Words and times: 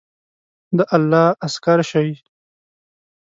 د 0.77 0.79
الله 0.95 1.27
عسکر 1.45 1.79
شئ! 1.89 2.09